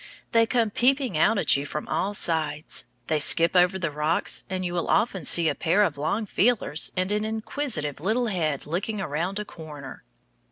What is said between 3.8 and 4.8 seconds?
rocks, and you